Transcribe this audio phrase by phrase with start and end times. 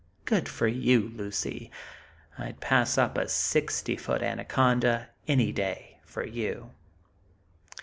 [0.25, 1.69] (Good for you, Lucy!
[2.35, 6.71] I'd pass up a sixty foot anaconda, any day, for you.)